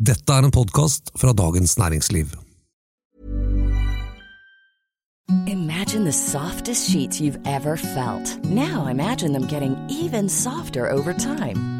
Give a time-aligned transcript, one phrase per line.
[0.00, 2.30] Dette er en podkast fra Dagens Næringsliv.
[5.46, 8.44] Imagine the softest sheets you've ever felt.
[8.44, 11.79] Now imagine them getting even softer over time.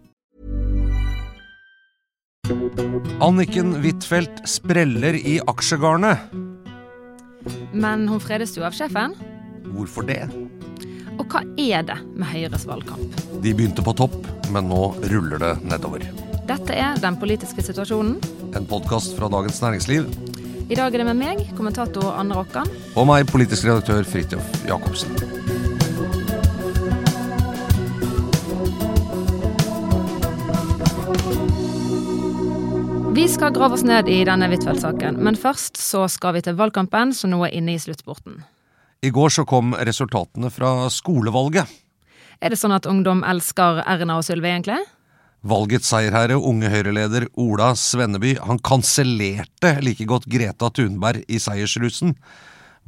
[3.21, 6.31] Anniken Huitfeldt spreller i aksjegarnet.
[7.73, 9.15] Men hun fredes jo av sjefen.
[9.71, 10.23] Hvorfor det?
[11.19, 13.21] Og hva er det med Høyres valgkamp?
[13.43, 14.17] De begynte på topp,
[14.51, 16.05] men nå ruller det nedover.
[16.49, 18.17] Dette er Den politiske situasjonen.
[18.57, 20.09] En podkast fra Dagens Næringsliv.
[20.71, 22.69] I dag er det med meg, kommentator Anne Rokkan.
[22.95, 25.80] Og meg, politisk redaktør Fridtjof Jacobsen.
[33.21, 37.11] Vi skal grave oss ned i denne Huitfeldt-saken, men først så skal vi til valgkampen,
[37.13, 38.39] som nå er inne i sluttspurten.
[39.05, 41.69] I går så kom resultatene fra skolevalget.
[42.41, 44.79] Er det sånn at ungdom elsker Erna og Sylvi, egentlig?
[45.45, 52.17] Valgets seierherre, unge Høyre-leder Ola Svenneby, han kansellerte like godt Greta Thunberg i seiersrusen.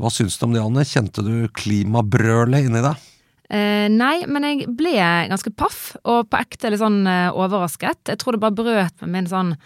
[0.02, 0.89] Hva syns du om det, Anne?
[0.95, 3.09] Kjente du klimabrølet inni deg?
[3.54, 8.08] Eh, nei, men jeg ble ganske paff, og på ekte litt sånn eh, overrasket.
[8.16, 9.59] Jeg tror det bare brøt med min sånn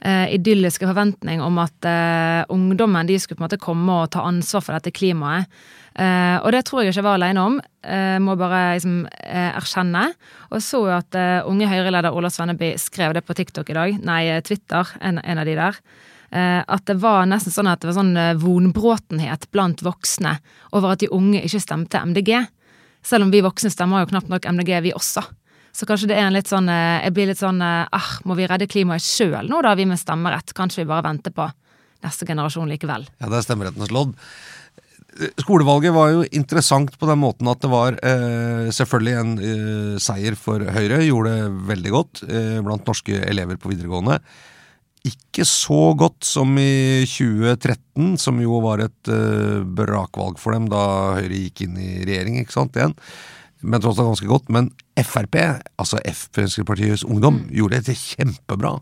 [0.00, 4.24] eh, idylliske forventning om at eh, ungdommen de skulle på en måte komme og ta
[4.28, 5.50] ansvar for dette klimaet.
[5.94, 9.50] Eh, og det tror jeg ikke jeg var alene om, eh, må bare liksom, eh,
[9.58, 10.04] erkjenne.
[10.50, 13.98] Og så jo at eh, unge Høyre-leder Ola Svenneby skrev det på TikTok i dag,
[14.06, 15.82] nei, Twitter, en, en av de der.
[16.30, 20.36] At det var nesten sånn at det var sånn vonbråtenhet blant voksne
[20.70, 22.44] over at de unge ikke stemte MDG.
[23.02, 25.24] Selv om vi voksne stemmer jo knapt nok MDG, vi også.
[25.72, 28.48] Så kanskje det er en litt sånn eh, Jeg blir litt sånn ah, må vi
[28.50, 30.54] redde klimaet sjøl nå, da, vi med stemmerett?
[30.56, 31.46] Kanskje vi bare venter på
[32.04, 33.06] neste generasjon likevel?
[33.20, 34.16] Ja, det er stemmerettens lodd.
[35.40, 40.36] Skolevalget var jo interessant på den måten at det var eh, selvfølgelig en eh, seier
[40.38, 41.02] for Høyre.
[41.04, 44.20] Gjorde det veldig godt eh, blant norske elever på videregående.
[45.10, 50.84] Ikke så godt som i 2013, som jo var et eh, brakvalg for dem da
[51.18, 52.96] Høyre gikk inn i regjering, ikke sant, igjen.
[53.62, 54.48] Men tross alt ganske godt.
[54.48, 55.36] Men Frp,
[55.80, 58.74] altså F Fremskrittspartiets Ungdom, gjorde det kjempebra.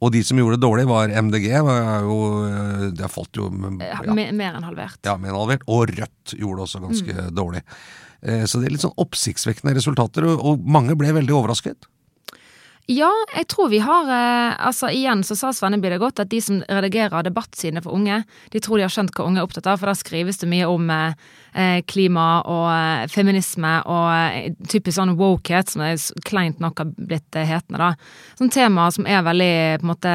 [0.00, 1.46] Og de som gjorde det dårlig, var MDG.
[1.62, 3.50] Var jo, eh, det falt jo
[3.80, 4.98] Ja, ja, Mer enn halvert.
[5.04, 5.62] ja, mer enn halvert.
[5.68, 7.62] Og Rødt gjorde det også ganske dårlig.
[8.22, 11.86] Eh, Så det er litt sånn oppsiktsvekkende resultater, og mange ble veldig overrasket.
[12.90, 16.40] Ja, jeg tror vi har eh, Altså igjen så sa Svenneby det godt, at de
[16.42, 19.78] som redigerer debattsidene for unge, de tror de har skjønt hva unge er opptatt av,
[19.78, 25.14] for da skrives det mye om eh, eh, klima og eh, feminisme og typisk sånn
[25.20, 27.92] wokehet, som er kleint nok har blitt hetende, da.
[28.40, 30.14] Sånn tema som er veldig på en måte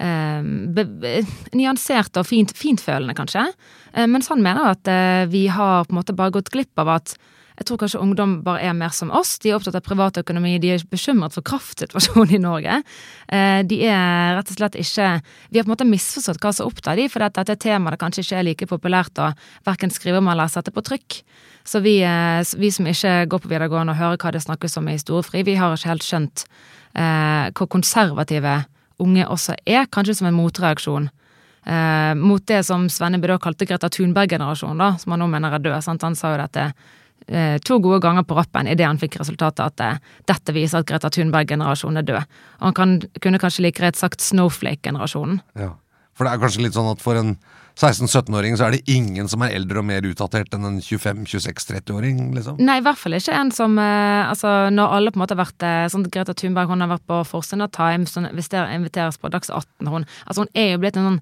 [0.00, 0.48] eh,
[1.60, 3.50] nyanserte og fint, fintfølende, kanskje.
[3.92, 4.94] Eh, mens han mener at
[5.28, 7.18] vi har på en måte bare gått glipp av at
[7.58, 9.34] jeg tror kanskje ungdom bare er mer som oss.
[9.42, 12.76] De er opptatt av privatøkonomi, de er bekymret for kraftsituasjonen i Norge.
[13.26, 15.08] Eh, De er rett og slett ikke
[15.50, 17.98] Vi har på en måte misforstått hva som opptar de, for dette er tema det
[17.98, 19.32] kanskje ikke er like populært å
[19.66, 21.22] verken skrive om eller sette på trykk.
[21.66, 24.88] Så vi, eh, vi som ikke går på videregående og hører hva det snakkes om
[24.88, 26.44] i storefri, vi har ikke helt skjønt
[26.94, 28.64] eh, hvor konservative
[29.02, 31.10] unge også er, kanskje som en motreaksjon.
[31.66, 35.82] Eh, mot det som Svenne Bødå kalte Greta Thunberg-generasjonen, som han nå mener er død.
[35.84, 36.06] Sant?
[36.06, 36.70] Han sa jo dette
[37.64, 39.98] to gode ganger på rappen idet han fikk resultatet at eh,
[40.30, 42.38] dette viser at Greta Thunberg-generasjonen er død.
[42.60, 45.40] Og han kan, kunne kanskje like greit sagt Snowflake-generasjonen.
[45.58, 45.74] Ja.
[46.16, 47.36] For det er kanskje litt sånn at for en
[47.78, 52.56] 16-17-åring så er det ingen som er eldre og mer utdatert enn en 25-26-30-åring, liksom.
[52.58, 55.44] Nei, i hvert fall ikke en som eh, Altså, når alle på en måte har
[55.44, 59.20] vært eh, sånn Greta Thunberg hun har vært på Forsiden av Times, hun investerer- inviteres
[59.22, 61.20] på Dags 18, hun Altså, hun er jo blitt en sånn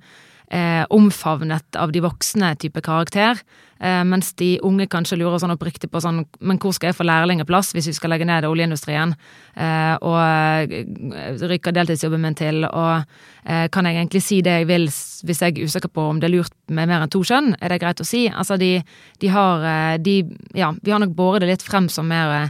[0.51, 3.41] eh, omfavnet av de voksne type karakter.
[3.81, 7.05] Eh, mens de unge kanskje lurer sånn oppriktig på sånn Men hvor skal jeg få
[7.05, 9.13] lærlingeplass hvis vi skal legge ned oljeindustrien?
[9.53, 13.05] Eh, og eh, rykker deltidsjobben min til, og
[13.45, 16.31] eh, kan jeg egentlig si det jeg vil hvis jeg er usikker på om det
[16.31, 17.53] er lurt med mer enn to kjønn?
[17.61, 18.27] Er det greit å si?
[18.31, 18.79] Altså, de,
[19.21, 20.19] de har eh, de
[20.57, 22.49] Ja, vi har nok båret det litt frem som mer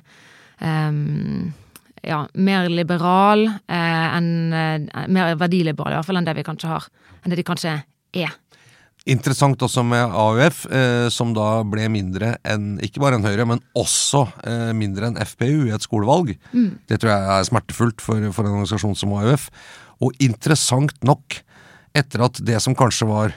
[2.06, 4.54] ja, mer liberal eh, enn
[5.12, 6.86] Mer verdiliberal, i hvert fall, enn det vi kanskje har.
[7.22, 7.74] Enn det de kanskje
[8.14, 8.34] er.
[9.06, 13.62] Interessant også med AUF, eh, som da ble mindre enn ikke bare enn Høyre, men
[13.78, 16.32] også eh, mindre enn FPU i et skolevalg.
[16.90, 19.46] Det tror jeg er smertefullt for, for en organisasjon som AUF.
[20.02, 21.38] Og interessant nok,
[21.96, 23.36] etter at det som kanskje var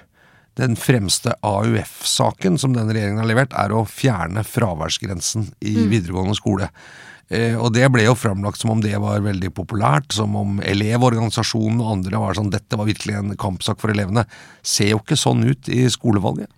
[0.59, 6.67] den fremste AUF-saken som denne regjeringen har levert, er å fjerne fraværsgrensen i videregående skole.
[7.29, 11.81] Eh, og det ble jo framlagt som om det var veldig populært, som om Elevorganisasjonen
[11.83, 14.25] og andre var sånn dette var virkelig en kampsak for elevene.
[14.65, 16.49] Ser jo ikke sånn ut i skolevalget.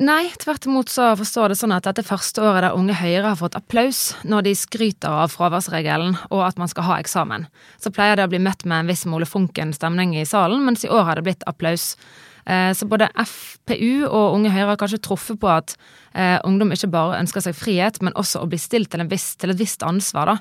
[0.00, 3.36] Nei, tvert imot så forstår det sånn at dette første året der Unge Høyre har
[3.36, 7.44] fått applaus når de skryter av fraværsregelen og at man skal ha eksamen,
[7.76, 10.88] så pleier det å bli møtt med en viss Mole Funken-stemning i salen, mens i
[10.88, 11.98] år har det blitt applaus.
[12.46, 15.76] Eh, Så både FPU og Unge Høyre har kanskje truffet på at
[16.14, 19.50] eh, ungdom ikke bare ønsker seg frihet, men også å bli stilt til, viss, til
[19.50, 20.38] et visst ansvar da,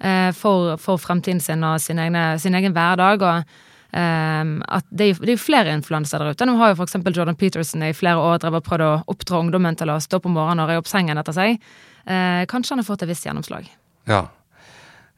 [0.00, 3.22] eh, for, for fremtiden sin og sin, egne, sin egen hverdag.
[3.22, 6.44] og Um, at det, det er jo flere influensere der ute.
[6.44, 9.88] Nå har jo eksempel Jordan Peterson i flere år drevet prøvd å oppdra ungdommen til
[9.88, 11.56] å stå på morgenen og røye opp sengen etter seg.
[12.04, 13.70] Uh, kanskje han har fått et visst gjennomslag.
[14.04, 14.26] Ja.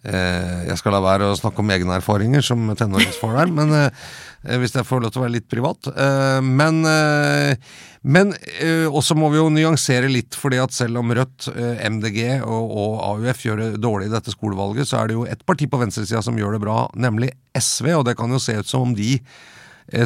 [0.00, 4.11] Eh, jeg skal la være å snakke om egne erfaringer som tenåringsfar der, men eh,
[4.62, 5.91] hvis jeg får lov til å være litt privat.
[5.93, 7.70] Eh, men eh,
[8.00, 12.41] men eh, også må vi jo nyansere litt, fordi at selv om Rødt, eh, MDG
[12.41, 15.69] og, og AUF gjør det dårlig i dette skolevalget, så er det jo ett parti
[15.69, 18.88] på venstresida som gjør det bra, nemlig SV, og det kan jo se ut som
[18.88, 19.26] om de eh,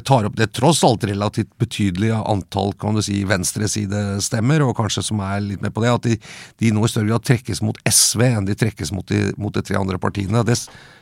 [0.04, 5.20] tar opp det tross alt relativt betydelige antall kan du si, venstresidestemmer, og kanskje som
[5.24, 6.16] er litt med på det, at de,
[6.62, 9.62] de nå i større grad trekkes mot SV enn de trekkes mot de, mot de
[9.64, 10.44] tre andre partiene.
[10.46, 10.56] Det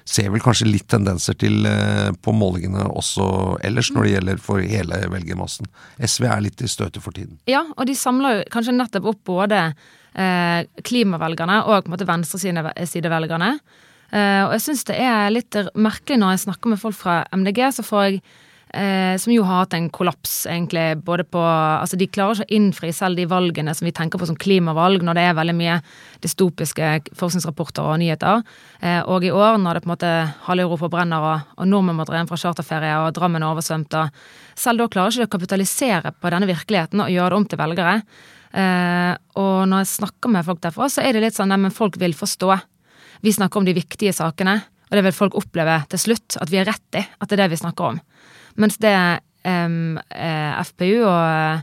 [0.09, 3.27] ser vel kanskje litt tendenser til eh, på målingene også
[3.65, 5.71] ellers, når det gjelder for hele velgermassen.
[6.03, 7.39] SV er litt i støtet for tiden.
[7.51, 12.09] Ja, og de samler jo kanskje nettopp opp både eh, klimavelgerne og på en måte
[12.09, 13.57] venstresidevelgerne.
[14.13, 17.65] Eh, og jeg syns det er litt merkelig når jeg snakker med folk fra MDG,
[17.79, 18.25] så får jeg
[18.73, 22.57] eh, som jo har hatt en kollaps, egentlig, både på Altså, de klarer ikke å
[22.57, 25.79] innfri selv de valgene som vi tenker på som klimavalg, når det er veldig mye
[26.25, 28.43] dystopiske forskningsrapporter og nyheter.
[28.81, 30.13] Eh, og i år, når det på en måte
[30.47, 33.99] halve Europa brenner, og, og nordmenn må dra hjem fra charterferie, og Drammen er oversvømt,
[33.99, 37.49] og selv da klarer ikke de å kapitalisere på denne virkeligheten og gjøre det om
[37.49, 37.97] til velgere.
[38.53, 41.75] Eh, og når jeg snakker med folk derfra, så er det litt sånn nei, men
[41.75, 42.53] folk vil forstå.
[43.25, 44.59] Vi snakker om de viktige sakene,
[44.91, 47.45] og det vil folk oppleve til slutt, at vi er rett i at det er
[47.45, 48.01] det vi snakker om.
[48.57, 48.93] Mens det
[49.45, 51.63] em, eh, FPU og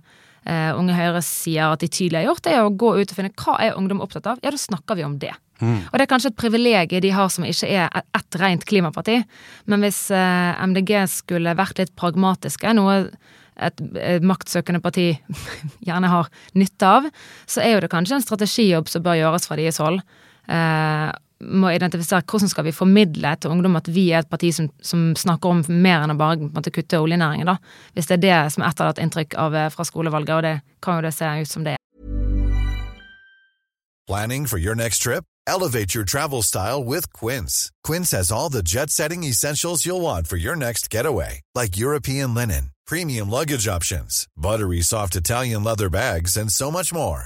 [0.49, 3.15] uh, Unge Høyre sier at de tydelig har gjort, det er å gå ut og
[3.19, 4.39] finne hva er ungdom opptatt av.
[4.43, 5.31] Ja, da snakker vi om det.
[5.59, 9.17] Og det er kanskje et privilegium de har som ikke er et- ett rent klimaparti.
[9.67, 13.09] Men hvis uh, MDG skulle vært litt pragmatiske, noe
[13.59, 15.09] et, et maktsøkende parti
[15.87, 17.09] gjerne har nytte av,
[17.45, 19.99] så er jo det kanskje en strategijobb som bør gjøres fra deres hold.
[20.47, 21.09] Eh,
[21.39, 25.11] må identifisere hvordan skal vi formidle til ungdom at vi er et parti som, som
[25.17, 27.47] snakker om mer enn å bare en kutte oljenæringen.
[27.47, 27.57] da.
[27.95, 30.99] Hvis det er det som er etterlatt inntrykk av eh, fra skolevalget, og det kan
[30.99, 31.83] jo det se ut som det er.
[34.07, 35.23] Planning for your next trip?
[35.47, 37.71] Elevate your travel style with Quince.
[37.83, 42.33] Quince has all the jet setting essentials you'll want for your next getaway, like European
[42.33, 47.25] linen, premium luggage options, buttery soft Italian leather bags, and so much more.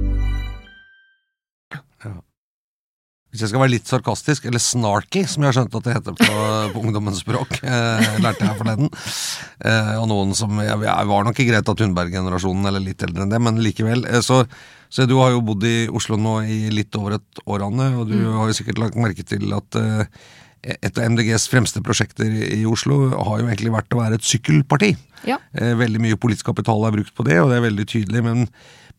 [3.31, 6.15] Hvis jeg skal være litt sarkastisk, eller snarky, som jeg har skjønt at det heter
[6.19, 6.41] på,
[6.73, 8.91] på ungdommens språk, eh, lærte jeg forleden.
[9.63, 13.31] Eh, og noen som Jeg, jeg var nok i Greta Thunberg-generasjonen, eller litt eldre enn
[13.31, 14.03] det, men likevel.
[14.09, 14.41] Eh, så,
[14.91, 18.11] så du har jo bodd i Oslo nå i litt over et år, Anne, og
[18.11, 20.03] du har jo sikkert lagt merke til at eh,
[20.61, 24.91] et av MDGs fremste prosjekter i Oslo har jo egentlig vært å være et sykkelparti.
[25.25, 25.39] Ja.
[25.55, 28.45] Eh, veldig mye politisk kapital er brukt på det, og det er veldig tydelig, men,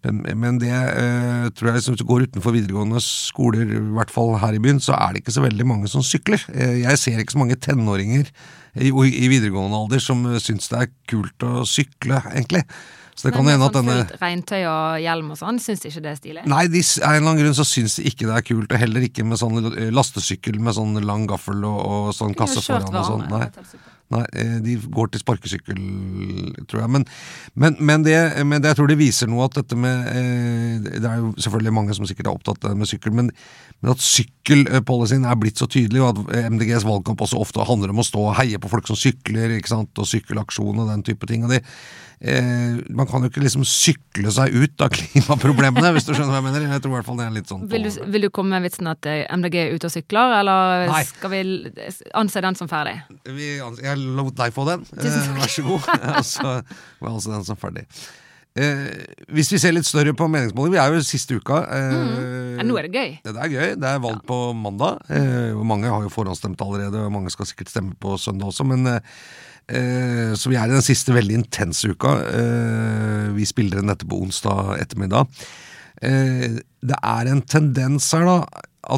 [0.03, 4.57] men, det eh, tror jeg hvis du går utenfor videregående skoler, i hvert fall her
[4.57, 6.43] i byen, så er det ikke så veldig mange som sykler.
[6.51, 8.27] Eh, jeg ser ikke så mange tenåringer
[8.75, 12.65] i, i videregående alder som eh, syns det er kult å sykle, egentlig.
[13.15, 15.83] Så det kan hende med at denne sånn fullt regntøy og hjelm og sånn, syns
[15.85, 16.45] de ikke det er stilig?
[16.49, 18.83] Nei, de, av en eller annen grunn så syns de ikke det er kult, og
[18.83, 22.91] heller ikke med sånn eh, lastesykkel med sånn lang gaffel og, og sånn kasse foran
[22.91, 23.27] og sånn.
[23.31, 23.51] Nei.
[24.13, 25.83] Nei, eh, de går til sparkesykkel,
[26.69, 26.93] tror jeg.
[26.99, 27.07] Men,
[27.55, 31.09] men, men, det, men det jeg tror det viser noe at dette med eh, Det
[31.09, 33.33] er jo selvfølgelig mange som sikkert er opptatt av det med sykkel, men,
[33.83, 37.99] men at sykkelpolicyen er blitt så tydelig, og at MDGs valgkamp også ofte handler om
[37.99, 41.27] å stå og heie på folk som sykler, ikke sant, og sykkelaksjon og den type
[41.27, 41.43] ting.
[41.43, 41.65] og det
[42.23, 46.39] eh, Man kan jo ikke liksom sykle seg ut av klimaproblemene, hvis du skjønner hva
[46.39, 46.69] jeg mener.
[46.77, 48.71] Jeg tror i hvert fall det er litt sånn Vil du, vil du komme med
[48.71, 51.03] vitsen at eh, MDG er ute og sykler, eller Nei.
[51.11, 51.43] skal vi
[52.23, 53.01] anse den som ferdig?
[53.27, 54.87] Vi, jeg lot deg få den.
[54.95, 55.95] Eh, vær så god.
[56.23, 56.51] Og så
[57.03, 57.89] var altså den som ferdig.
[58.53, 58.89] Eh,
[59.33, 61.63] hvis vi ser litt større på meningsmålinger Vi er jo siste uka.
[61.73, 63.15] Eh, Ja, nå er det gøy.
[63.25, 63.69] det er gøy.
[63.81, 65.01] Det er valg på mandag.
[65.09, 68.67] Eh, mange har jo forhåndsstemt allerede, og mange skal sikkert stemme på søndag også.
[68.69, 69.01] Men, eh,
[69.71, 72.17] Eh, så vi er i den siste veldig intense uka.
[72.35, 75.29] Eh, vi spiller inn dette på onsdag ettermiddag.
[76.03, 78.37] Eh, det er en tendens her, da,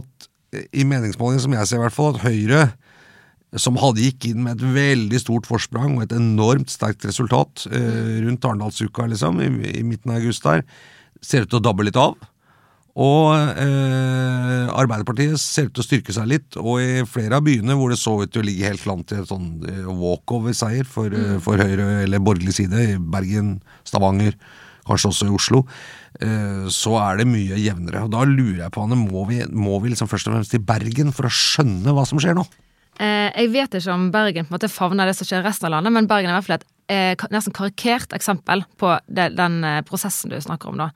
[0.00, 0.28] at
[0.72, 2.62] i meningsmålingen, som jeg ser i hvert fall, at Høyre,
[3.60, 8.20] som hadde gikk inn med et veldig stort forsprang og et enormt sterkt resultat eh,
[8.24, 10.64] rundt Arendalsuka, liksom, i, i midten av august der,
[11.24, 12.16] ser ut til å dabbe litt av.
[12.94, 17.74] Og eh, Arbeiderpartiet ser ut til å styrke seg litt, og i flere av byene
[17.78, 21.10] hvor det så ut til å ligge helt land til et sånn eh, walkover-seier for,
[21.10, 21.40] mm.
[21.42, 23.56] for Høyre eller borgerlig side, i Bergen,
[23.86, 24.38] Stavanger,
[24.86, 25.64] kanskje også i Oslo,
[26.22, 28.04] eh, så er det mye jevnere.
[28.06, 30.62] Og Da lurer jeg på, Anne, må vi, må vi liksom først og fremst til
[30.62, 32.46] Bergen for å skjønne hva som skjer nå?
[33.02, 35.66] Eh, jeg vet ikke om Bergen på en måte favner det som skjer i resten
[35.66, 39.64] av landet, men Bergen er i hvert fall et eh, nesten karikert eksempel på den
[39.66, 40.78] eh, prosessen du snakker om.
[40.78, 40.90] Da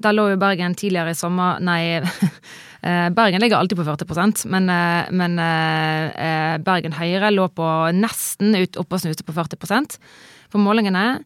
[0.00, 2.00] Der lå jo Bergen tidligere i sommer Nei,
[3.18, 4.70] Bergen ligger alltid på 40 men,
[5.12, 5.34] men
[6.64, 9.98] Bergen Høyre lå på nesten ut, oppe og snuste på 40%
[10.48, 11.20] på målingene.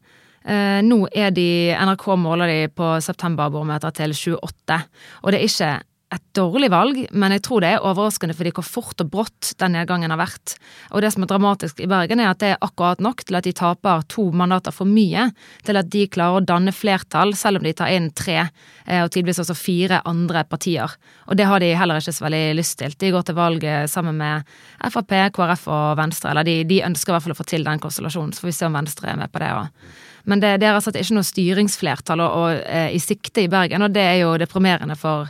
[0.83, 4.81] Nå er de NRK måler de på septemberbarometer til 28,
[5.23, 5.71] og det er ikke
[6.15, 9.75] et dårlig valg, men jeg tror det er overraskende fordi hvor fort og brått den
[9.77, 10.55] nedgangen har vært.
[10.93, 13.47] Og det som er dramatisk i Bergen, er at det er akkurat nok til at
[13.47, 15.29] de taper to mandater for mye,
[15.67, 18.47] til at de klarer å danne flertall, selv om de tar inn tre,
[18.87, 20.97] eh, og tidvis også fire andre partier.
[21.29, 22.97] Og det har de heller ikke så veldig lyst til.
[22.99, 24.57] De går til valg sammen med
[24.91, 27.83] Frp, KrF og Venstre, eller de, de ønsker i hvert fall å få til den
[27.83, 29.93] konstellasjonen, så får vi se om Venstre er med på det òg.
[30.25, 33.85] Men det, det er altså ikke noe styringsflertall og, og, eh, i sikte i Bergen,
[33.85, 35.29] og det er jo deprimerende for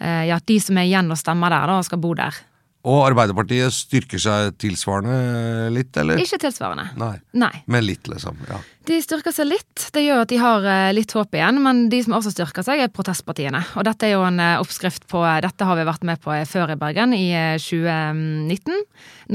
[0.00, 2.36] ja, de som er igjen og stemmer der, da, skal bo der.
[2.86, 6.20] Og Arbeiderpartiet styrker seg tilsvarende litt, eller?
[6.22, 6.84] Ikke tilsvarende.
[7.00, 7.50] Nei, Nei.
[7.66, 8.38] men litt, liksom.
[8.46, 8.60] ja.
[8.86, 9.88] De styrker seg litt.
[9.94, 11.58] Det gjør at de har eh, litt håp igjen.
[11.64, 13.64] Men de som også styrker seg, er protestpartiene.
[13.74, 16.46] Og dette er jo en eh, oppskrift på Dette har vi vært med på eh,
[16.46, 18.78] før i Bergen, i eh, 2019.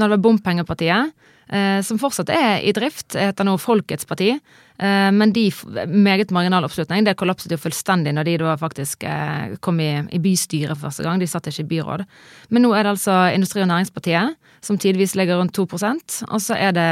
[0.00, 1.28] Når det var Bompengepartiet.
[1.48, 4.30] Eh, Som fortsatt er i drift, heter nå Folkets parti.
[4.78, 5.50] Eh, Men de
[5.86, 10.18] meget marginal oppslutning, det kollapset jo fullstendig når de da faktisk eh, kom i, i
[10.18, 11.20] bystyret for første gang.
[11.20, 12.04] De satt ikke i byråd.
[12.50, 16.54] Men nå er det altså Industri- og Næringspartiet, som tidvis ligger rundt 2% Og så
[16.54, 16.90] er det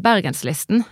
[0.00, 0.84] Bergenslisten,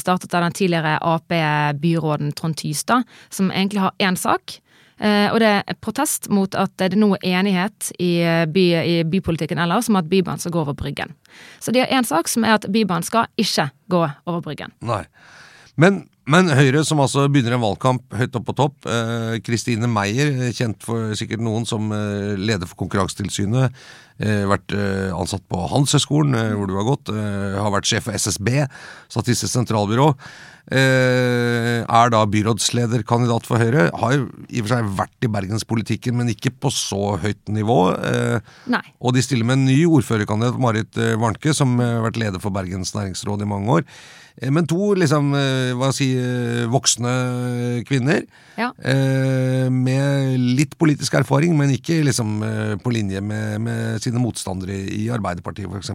[0.00, 4.61] startet av den tidligere Ap-byråden Trond Tystad, som egentlig har én sak.
[5.02, 8.96] Eh, og det er protest mot at det nå er enighet i, eh, by, i
[9.10, 11.16] bypolitikken ellers om at Bybanen skal gå over Bryggen.
[11.58, 14.74] Så de har én sak, som er at Bybanen skal ikke gå over Bryggen.
[14.80, 15.02] Nei.
[15.76, 18.86] Men, men Høyre, som altså begynner en valgkamp høyt opp på topp.
[18.86, 23.74] eh, Kristine Meyer, eh, kjent for sikkert noen som eh, leder for Konkurransetilsynet.
[24.22, 27.10] Eh, vært eh, ansatt på Handelshøyskolen, eh, hvor du har gått.
[27.10, 28.68] Eh, har vært sjef for SSB,
[29.10, 30.12] Statistisk sentralbyrå.
[30.70, 33.88] Eh, er da byrådslederkandidat for Høyre.
[33.98, 37.80] Har i og for seg vært i bergenspolitikken, men ikke på så høyt nivå.
[37.98, 38.38] Eh,
[39.02, 42.42] og de stiller med en ny ordførerkandidat, Marit eh, Warnke, som eh, har vært leder
[42.42, 43.88] for Bergens næringsråd i mange år.
[44.40, 48.24] Eh, Men to liksom, eh, hva si, eh, voksne kvinner
[48.56, 48.70] Ja.
[49.70, 52.42] med litt politisk erfaring, men ikke liksom
[52.82, 55.90] på linje med, med sine motstandere i Arbeiderpartiet f.eks.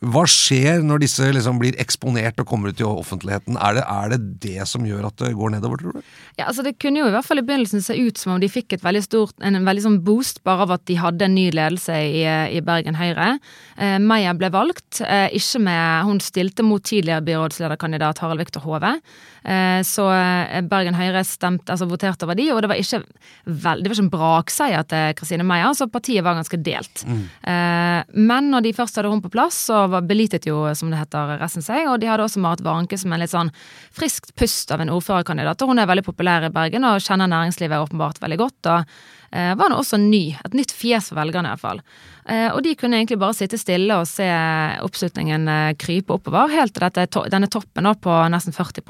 [0.00, 3.58] Hva skjer når disse liksom blir eksponert og kommer ut i offentligheten?
[3.58, 6.02] Er det, er det det som gjør at det går nedover, tror du?
[6.38, 8.48] Ja, altså Det kunne jo i hvert fall i begynnelsen se ut som om de
[8.48, 11.50] fikk et veldig stort, en veldig sånn boost bare av at de hadde en ny
[11.50, 12.22] ledelse i,
[12.56, 13.40] i Bergen Høyre.
[13.76, 17.24] Eh, Meyer ble valgt, eh, ikke med Hun stilte mot tidligere
[17.60, 19.00] byrådslederkandidat Harald Viktor Hove.
[19.44, 23.02] Eh, så eh, Bergen Høyre stemte, altså voterte over de, og det var ikke
[23.44, 27.04] vel, det var ikke en brakseier til Kristine Meyer, så partiet var ganske delt.
[27.06, 27.20] Mm.
[28.14, 31.36] men når de først hadde hun på plass, så var belitet jo, som det heter,
[31.40, 33.52] resten seg, og de hadde også Marit Warnke som en litt sånn
[33.96, 35.62] friskt pust av en ordførerkandidat.
[35.62, 38.60] og Hun er veldig populær i Bergen og kjenner næringslivet åpenbart veldig godt.
[38.66, 40.34] og eh, var nå også ny.
[40.44, 41.82] Et nytt fjes for velgerne, iallfall.
[42.26, 44.26] Eh, og de kunne egentlig bare sitte stille og se
[44.82, 48.82] oppslutningen eh, krype oppover, helt til dette, denne toppen nå på nesten 40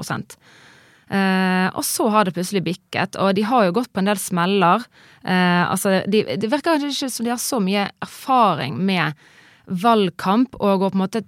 [1.11, 4.19] Eh, og så har det plutselig bikket, og de har jo gått på en del
[4.23, 4.85] smeller.
[5.27, 9.19] Eh, altså, de, det virker kanskje ikke som de har så mye erfaring med
[9.67, 11.25] valgkamp og å på en måte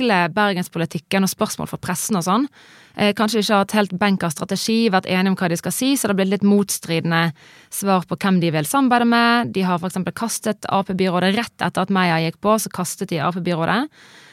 [0.00, 2.46] tråkle bergenspolitikken og spørsmål fra pressen og sånn.
[2.96, 5.96] Eh, kanskje ikke har hatt helt benk strategi, vært enige om hva de skal si,
[5.96, 7.32] så det blitt litt motstridende
[7.70, 9.52] svar på hvem de vil samarbeide med.
[9.52, 10.00] De har f.eks.
[10.14, 13.88] kastet Ap-byrådet rett etter at Meyer gikk på, så kastet de Ap-byrådet.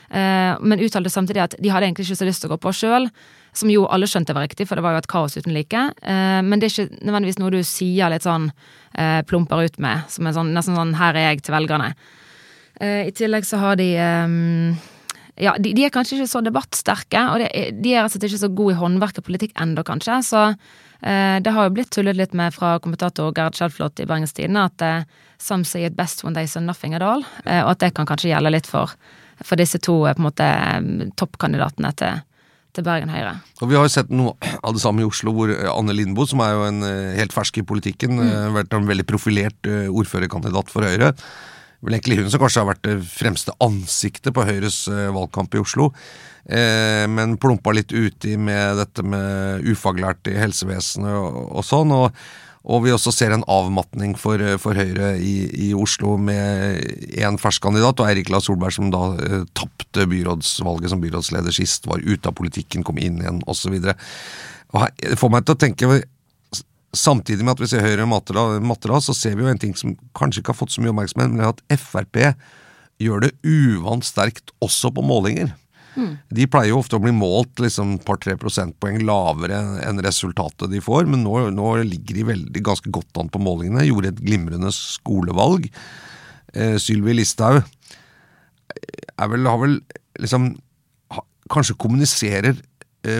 [0.09, 2.74] Eh, men uttalte samtidig at de hadde egentlig ikke så lyst til å gå på
[2.74, 3.09] sjøl,
[3.53, 5.88] som jo alle skjønte var riktig, for det var jo et kaos uten like.
[6.01, 8.51] Eh, men det er ikke nødvendigvis noe du sier litt sånn
[9.29, 11.91] plumper ut med, som en sånn, nesten sånn 'her er jeg' til velgerne.
[12.81, 14.25] I tillegg så har de eh,
[15.39, 18.17] ja, de, de er kanskje ikke så debattsterke, og de, er- de er rett og
[18.17, 20.17] slett ikke så gode i håndverk og politikk ennå, kanskje.
[20.25, 24.34] Så eh, det har jo blitt tullet litt med fra kommentator Gerd Skjelflot i Bergens
[24.38, 25.03] Tidende at eh,
[25.38, 28.10] some say it best when they say nothing at all, eh, og at det kan
[28.10, 28.94] kanskje gjelde litt for
[29.46, 30.46] for disse to på en måte
[31.22, 32.15] toppkandidatene til,
[32.74, 33.36] til Bergen Høyre.
[33.62, 34.34] Og Vi har jo sett noe
[34.65, 36.82] av det samme i Oslo, hvor Anne Lindboe, som er jo en
[37.20, 38.56] helt fersk i politikken, mm.
[38.58, 41.12] vært en veldig profilert ordførerkandidat for Høyre.
[41.86, 45.91] Vel egentlig hun som kanskje har vært det fremste ansiktet på Høyres valgkamp i Oslo.
[46.48, 51.91] men plumpa litt uti med dette med ufaglært i helsevesenet og, sånn.
[51.91, 52.15] og
[52.67, 56.81] og vi også ser en avmatning for, for Høyre i, i, Oslo med
[57.15, 61.88] én fersk kandidat, og Eirik La Solberg som da eh, tapte byrådsvalget som byrådsleder sist,
[61.88, 63.79] var ute av politikken, kom inn igjen osv.
[63.79, 63.96] Det
[65.15, 66.01] får meg til å tenke
[66.98, 70.42] Samtidig med at vi ser Høyre matter så ser vi jo en ting som kanskje
[70.42, 72.20] ikke har fått så mye oppmerksomhet, men det er at Frp
[73.04, 75.54] gjør det uvant sterkt også på målinger.
[76.30, 81.08] De pleier jo ofte å bli målt liksom par-tre prosentpoeng lavere enn resultatet de får,
[81.10, 83.86] men nå, nå, ligger de veldig ganske godt an på målingene.
[83.88, 85.66] Gjorde et glimrende skolevalg.
[86.54, 87.63] Eh, Sylvi Listhaug
[89.18, 89.80] er vel, har vel
[90.22, 90.56] liksom
[91.48, 92.58] Kanskje kommuniserer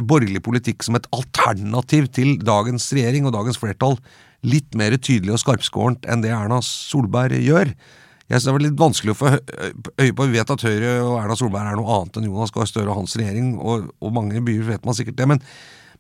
[0.08, 3.98] borgerlig politikk som et alternativ til dagens regjering og dagens flertall
[4.46, 7.72] litt mer tydelig og skarpskårent enn det Erna Solberg gjør.
[8.28, 10.28] Jeg synes det var litt vanskelig å få øye på.
[10.28, 13.00] Vi vet at Høyre og Erna Solberg er noe annet enn Jonas Gahr Støre og
[13.00, 15.30] hans regjering, og, og mange byer vet man sikkert det.
[15.32, 15.44] Men,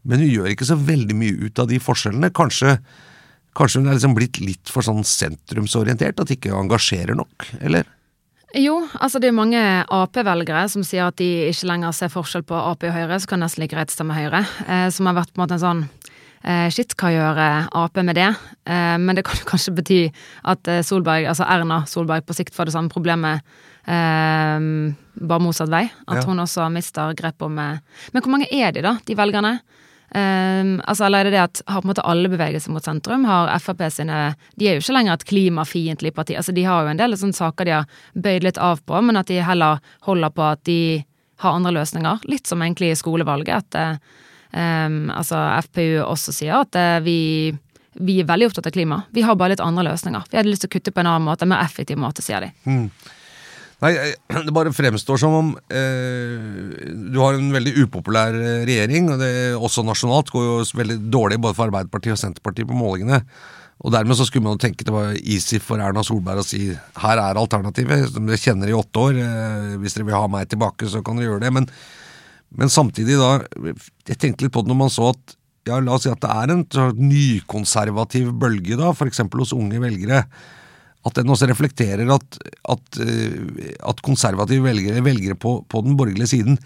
[0.03, 2.33] men, hun gjør ikke så veldig mye ut av de forskjellene.
[2.35, 2.75] Kanskje,
[3.57, 6.19] kanskje hun er liksom blitt litt for sånn sentrumsorientert?
[6.19, 7.87] At ikke engasjerer nok, eller?
[8.55, 9.59] Jo, altså det er mange
[9.91, 13.43] Ap-velgere som sier at de ikke lenger ser forskjell på Ap og Høyre, så kan
[13.43, 14.45] nesten like greit stemme Høyre.
[14.67, 15.83] Eh, som har vært på en måte en sånn
[16.47, 18.27] Eh, shit, hva gjør eh, Ap med det?
[18.69, 20.01] Eh, men det kan kanskje bety
[20.47, 23.43] at Solberg, altså Erna Solberg på sikt får det samme problemet
[23.87, 25.85] bare motsatt vei.
[26.11, 26.23] At ja.
[26.27, 29.53] hun også mister grep om Men hvor mange er de, da, de velgerne?
[30.07, 33.25] Um, altså, eller er det at har på en måte alle bevegelser mot sentrum?
[33.27, 36.37] Har Frp sine De er jo ikke lenger et klimafiendtlig parti.
[36.39, 39.19] Altså, de har jo en del sånne saker de har bøyd litt av på, men
[39.19, 40.79] at de heller holder på at de
[41.43, 42.23] har andre løsninger.
[42.31, 43.75] Litt som egentlig i skolevalget.
[43.75, 43.99] at
[44.55, 47.51] um, altså FPU også sier at uh, vi,
[47.99, 49.03] vi, er veldig opptatt av klima.
[49.11, 50.31] Vi har bare litt andre løsninger.
[50.31, 52.47] Vi hadde lyst til å kutte på en annen måte, en mer effektiv måte, sier
[52.47, 52.53] de.
[52.63, 52.87] Mm.
[53.83, 53.91] Nei,
[54.47, 59.11] Det bare fremstår som om eh, du har en veldig upopulær eh, regjering.
[59.13, 63.21] og det Også nasjonalt går jo veldig dårlig både for Arbeiderpartiet og Senterpartiet på målingene.
[63.85, 66.63] Og Dermed så skulle man jo tenke det var easy for Erna Solberg å si
[66.73, 68.09] her er alternativet.
[68.15, 69.21] Dere kjenner i åtte år.
[69.21, 71.53] Eh, hvis dere vil ha meg tilbake, så kan dere gjøre det.
[71.59, 71.71] Men
[72.55, 73.73] men samtidig, da
[74.07, 75.35] Jeg tenkte litt på det når man så at
[75.67, 76.61] ja, la oss si at det er en
[76.95, 79.19] nykonservativ bølge, da, f.eks.
[79.19, 80.21] hos unge velgere.
[81.07, 82.37] At den også reflekterer at,
[82.73, 86.59] at, eh, at konservative velgere, velgere på, på, den borgerlige siden,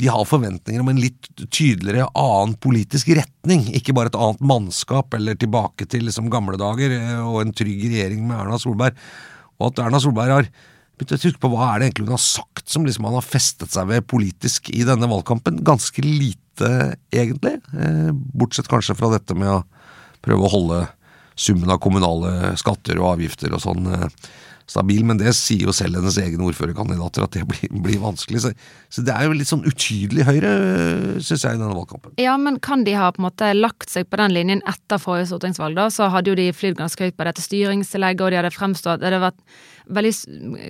[0.00, 3.66] de har forventninger om en litt tydeligere annen politisk retning.
[3.76, 7.84] Ikke bare et annet mannskap eller tilbake til liksom gamle dager eh, og en trygg
[7.90, 8.96] regjering med Erna Solberg.
[9.60, 10.48] Og at Erna Solberg har
[10.96, 13.26] begynt å huske på hva er det egentlig hun har sagt som liksom han har
[13.26, 15.60] festet seg ved politisk i denne valgkampen.
[15.66, 16.72] Ganske lite,
[17.12, 17.58] egentlig.
[17.76, 19.62] Eh, bortsett kanskje fra dette med å
[20.24, 20.82] prøve å holde
[21.34, 24.08] summen av kommunale skatter og avgifter og sånn eh,
[24.70, 28.44] stabil, men det sier jo selv hennes egne ordførerkandidater at det blir, blir vanskelig.
[28.44, 28.52] Så,
[28.92, 30.52] så, det er jo litt sånn utydelig Høyre,
[31.20, 32.14] syns jeg, i denne valgkampen.
[32.22, 35.30] Ja, men kan de ha på en måte lagt seg på den linjen etter forrige
[35.32, 35.88] stortingsvalg, da?
[35.92, 39.10] Så hadde jo de flydd ganske høyt på dette styringstillegget, og de hadde fremstått Det
[39.10, 39.40] hadde vært
[39.92, 40.12] veldig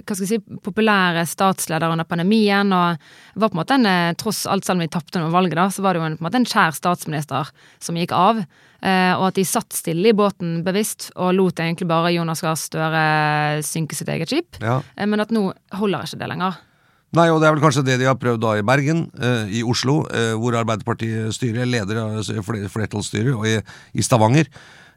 [0.03, 2.99] hva skal jeg si, populære statsledere under pandemien, og
[3.37, 5.69] var på en måte en, eh, tross alt selv om de tapte noen valget, da,
[5.69, 7.51] så var det jo en, på en måte en kjær statsminister
[7.83, 8.45] som gikk av.
[8.83, 12.59] Eh, og at de satt stille i båten bevisst og lot egentlig bare Jonas Gahr
[12.59, 13.03] Støre
[13.83, 14.61] synke sitt eget skip.
[14.63, 14.81] Ja.
[14.97, 16.61] Eh, men at nå holder ikke det lenger.
[17.13, 19.63] Nei, og det er vel kanskje det de har prøvd da i Bergen, eh, i
[19.63, 22.23] Oslo, eh, hvor Arbeiderpartiet styrer, leder av
[22.73, 23.59] flertallsstyret, og i,
[23.93, 24.49] i Stavanger.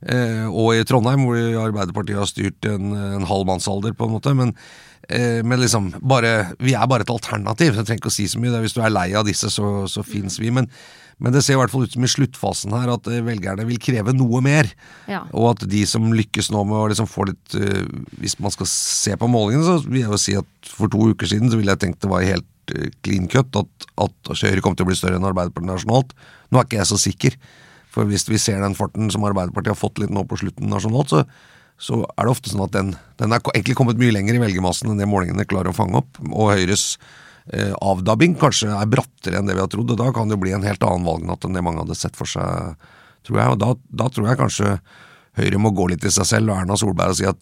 [0.06, 4.32] Eh, og i Trondheim, hvor Arbeiderpartiet har styrt en, en halv mannsalder, på en måte.
[4.38, 4.54] Men,
[5.10, 7.76] eh, men liksom, bare, vi er bare et alternativ.
[7.76, 8.64] Jeg trenger ikke å si så mye.
[8.64, 10.54] Hvis du er lei av disse, så, så fins vi.
[10.56, 10.72] Men,
[11.24, 13.80] men det ser i hvert fall ut som i sluttfasen her at eh, velgerne vil
[13.82, 14.68] kreve noe mer.
[15.08, 15.24] Ja.
[15.32, 17.86] Og at de som lykkes nå med å liksom få litt uh,
[18.20, 21.30] Hvis man skal se på målingene, så vil jeg jo si at for to uker
[21.32, 24.76] siden så ville jeg tenkt det var helt uh, clean cut at, at Høyre kom
[24.76, 26.16] til å bli større enn Arbeiderpartiet nasjonalt.
[26.52, 27.40] Nå er ikke jeg så sikker.
[27.96, 31.14] For hvis vi ser den farten som Arbeiderpartiet har fått litt nå på slutten nasjonalt,
[31.16, 31.24] så,
[31.80, 34.92] så er det ofte sånn at den, den er egentlig kommet mye lenger i velgermassen
[34.92, 36.20] enn det målingene klarer å fange opp.
[36.28, 37.22] Og Høyres eh,
[37.54, 39.92] avdabbing kanskje er brattere enn det vi har trodd.
[39.94, 42.18] og Da kan det jo bli en helt annen valgnatt enn det mange hadde sett
[42.18, 42.80] for seg,
[43.28, 43.52] tror jeg.
[43.54, 44.78] Og da, da tror jeg kanskje
[45.36, 47.42] Høyre må gå litt i seg selv og Erna Solberg og si at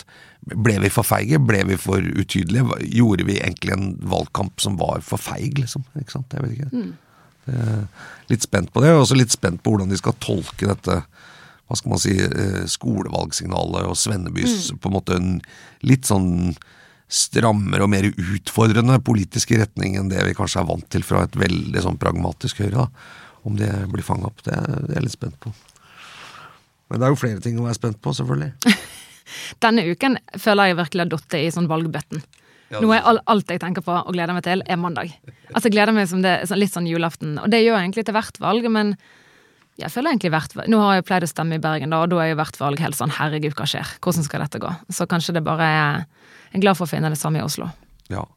[0.50, 1.38] ble vi for feige?
[1.38, 2.80] Ble vi for utydelige?
[2.90, 5.86] Gjorde vi egentlig en valgkamp som var for feig, liksom?
[6.02, 6.34] Ikke sant?
[6.34, 6.72] Jeg vet ikke.
[6.74, 7.86] Mm.
[8.32, 11.04] Litt spent på det, og også litt spent på hvordan de skal tolke dette
[11.64, 14.80] hva skal man si, eh, skolevalgsignalet og Svennebys mm.
[14.84, 15.30] på en måte en
[15.88, 16.52] litt sånn
[17.10, 21.36] strammere og mer utfordrende politisk retning enn det vi kanskje er vant til fra et
[21.38, 22.86] veldig sånn pragmatisk Høyre.
[22.86, 22.88] da.
[23.44, 25.52] Om det blir fanga opp, det, er jeg litt spent på.
[26.90, 28.54] Men det er jo flere ting å være spent på, selvfølgelig.
[29.66, 32.24] Denne uken føler jeg virkelig har datt i sånn valgbøtten.
[32.74, 35.12] Noe jeg, all- alt jeg tenker på og gleder meg til, er mandag.
[35.54, 37.36] Altså jeg gleder meg som det, litt sånn julaften.
[37.44, 38.96] Og det gjør jeg egentlig til hvert valg, men
[39.80, 40.54] jeg føler egentlig hvert.
[40.70, 42.82] Nå har jeg pleid å stemme i Bergen, da, og da er jo hvert valg
[42.84, 43.96] helt sånn herregud, hva skjer?
[44.04, 44.70] Hvordan skal dette gå?
[44.94, 46.04] Så kanskje det bare er
[46.54, 47.66] Jeg er glad for å finne det samme i Oslo.
[48.14, 48.28] Ja.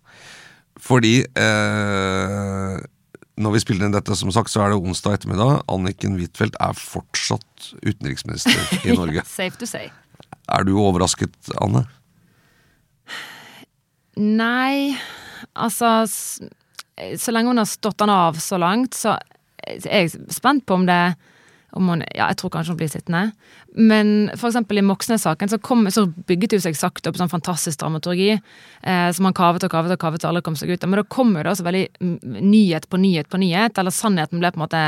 [0.81, 2.77] Fordi eh,
[3.37, 5.67] når vi spiller inn dette, som sagt, så er det onsdag ettermiddag.
[5.69, 8.57] Anniken Huitfeldt er fortsatt utenriksminister
[8.89, 9.27] i Norge.
[9.29, 9.91] Safe to say.
[10.49, 11.85] Er du overrasket, Anne?
[14.17, 14.97] Nei,
[15.53, 19.19] altså Så lenge hun har stått han av så langt, så
[19.67, 21.01] er jeg spent på om det
[21.77, 23.33] om hun, ja, Jeg tror kanskje hun blir sittende.
[23.77, 25.59] Men eksempel i Moxnes-saken så,
[25.93, 28.31] så bygget det jo seg sakte opp sånn fantastisk dramaturgi.
[28.37, 30.93] Eh, som han kavet og kavet og kavet og aldri kom seg ut av.
[30.93, 31.85] Men da kommer det også veldig
[32.41, 33.77] nyhet på nyhet på nyhet.
[33.77, 34.83] Eller sannheten ble på en måte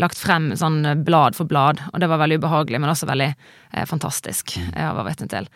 [0.00, 1.82] lagt frem sånn blad for blad.
[1.92, 4.56] Og det var veldig ubehagelig, men også veldig eh, fantastisk.
[4.72, 5.50] eh, å være vitne til.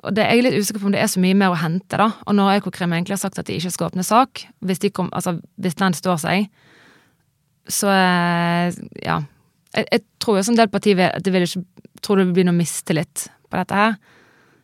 [0.00, 1.60] Og det, er Jeg er litt usikker på om det er så mye mer å
[1.60, 1.96] hente.
[1.96, 2.12] da.
[2.26, 5.40] Og når Økokrim egentlig har sagt at de ikke skal åpne sak, hvis, kom, altså,
[5.60, 6.46] hvis den står seg,
[7.70, 9.20] så eh, ja.
[9.74, 11.62] Jeg, jeg tror jo som del parti vil- det vil ikke
[12.02, 13.96] tror det vil bli noe mistillit på dette her.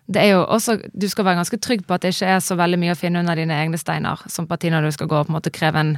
[0.06, 2.54] Det er jo også, Du skal være ganske trygg på at det ikke er så
[2.58, 5.26] veldig mye å finne under dine egne steiner som parti når du skal gå og
[5.26, 5.96] på en måte kreve en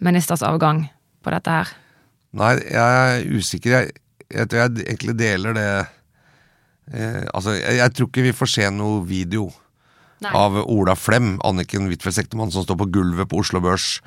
[0.00, 0.86] ministers avgang
[1.22, 1.68] på dette her.
[2.32, 3.74] Nei, jeg er usikker.
[3.76, 3.92] Jeg,
[4.32, 5.66] jeg tror jeg egentlig deler det
[6.92, 9.50] eh, Altså, jeg, jeg tror ikke vi får se noe video
[10.24, 10.32] Nei.
[10.32, 13.98] av Ola Flem, Anniken Huitfeldt Sektemann, som står på gulvet på Oslo Børs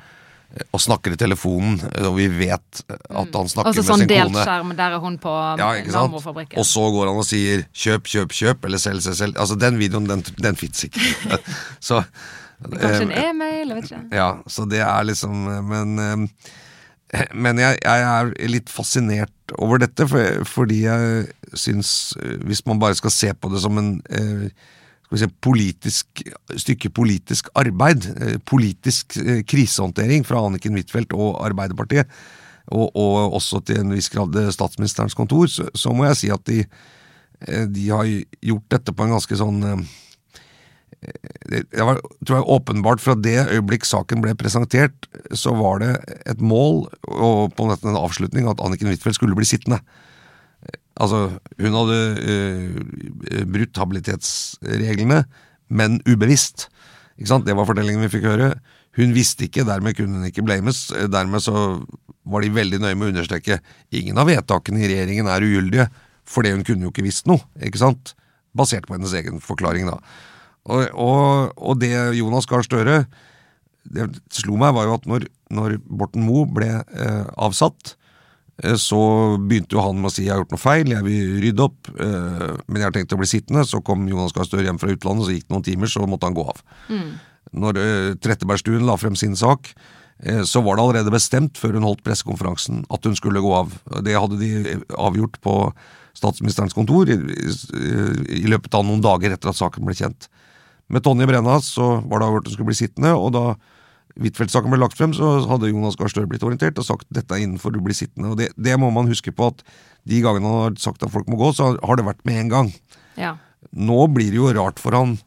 [0.72, 4.38] og snakker i telefonen, og vi vet at han snakker Altså med sånn sin delt
[4.38, 6.16] skjerm, der er hun på Ja, ikke sant?
[6.56, 9.38] Og så går han og sier 'kjøp, kjøp, kjøp', eller 'selg, selg, selg'.
[9.40, 11.00] Altså, den videoen, den, den fins ikke.
[11.88, 12.02] så
[12.64, 14.04] Kanskje en eh, e-mail, jeg vet ikke.
[14.16, 20.08] ja, så det er liksom Men, eh, men jeg, jeg er litt fascinert over dette,
[20.08, 24.48] for, fordi jeg syns eh, Hvis man bare skal se på det som en eh,
[25.14, 26.22] si, politisk,
[26.58, 32.10] stykke politisk arbeid, eh, politisk eh, krisehåndtering fra Anniken Huitfeldt og Arbeiderpartiet,
[32.74, 36.32] og, og også til en viss grad eh, statsministerens kontor, så, så må jeg si
[36.34, 36.64] at de,
[37.70, 38.08] de har
[38.42, 39.86] gjort dette på en ganske sånn
[41.46, 45.90] det var tror jeg, åpenbart fra det øyeblikk saken ble presentert, så var det
[46.26, 49.82] et mål, og på en avslutning, at Anniken Huitfeldt skulle bli sittende.
[51.02, 51.26] Altså,
[51.60, 55.24] hun hadde uh, brutt habilitetsreglene,
[55.68, 56.68] men ubevisst.
[57.16, 57.46] Ikke sant?
[57.48, 58.54] Det var fortellingen vi fikk høre.
[58.96, 60.86] Hun visste ikke, dermed kunne hun ikke blames.
[61.12, 61.56] Dermed så
[62.26, 63.60] var de veldig nøye med å understreke
[63.94, 65.86] ingen av vedtakene i regjeringen er ugyldige,
[66.26, 68.14] fordi hun kunne jo ikke visst noe, ikke sant?
[68.56, 70.00] Basert på hennes egen forklaring, da.
[70.66, 73.04] Og, og, og det Jonas Gahr Støre
[73.86, 77.92] Det slo meg, var jo at når, når Borten Moe ble eh, avsatt,
[78.56, 79.00] så
[79.36, 81.90] begynte jo han med å si 'jeg har gjort noe feil, jeg vil rydde opp',
[82.00, 83.66] eh, men jeg har tenkt å bli sittende.
[83.66, 86.24] Så kom Jonas Gahr Støre hjem fra utlandet, så gikk det noen timer, så måtte
[86.24, 86.62] han gå av.
[87.52, 89.74] Når eh, Trettebergstuen la frem sin sak,
[90.22, 93.72] eh, så var det allerede bestemt før hun holdt pressekonferansen at hun skulle gå av.
[94.02, 95.72] Det hadde de avgjort på
[96.16, 100.28] statsministerens kontor i løpet av noen dager etter at saken ble kjent.
[100.88, 103.56] Med Tonje Brenna så var det avgjort hun skulle bli sittende, og da
[104.16, 107.44] Huitfeldt-saken ble lagt frem, så hadde Jonas Gahr Støre blitt orientert og sagt dette er
[107.44, 108.32] innenfor du blir sittende.
[108.32, 109.64] og det, det må man huske på at
[110.08, 112.52] de gangene han har sagt at folk må gå, så har det vært med en
[112.52, 112.70] gang.
[113.20, 113.34] Ja.
[113.76, 115.18] Nå blir det jo rart for han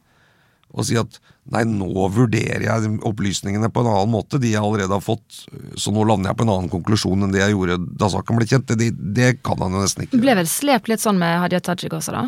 [0.70, 1.18] å si at
[1.50, 5.42] nei, nå vurderer jeg opplysningene på en annen måte, de jeg allerede har fått,
[5.78, 8.46] så nå lander jeg på en annen konklusjon enn det jeg gjorde da saken ble
[8.50, 8.74] kjent.
[8.78, 10.14] Det, det kan han jo nesten ikke.
[10.18, 12.26] Du Ble vel slept litt sånn med Hadia Tajik også, da?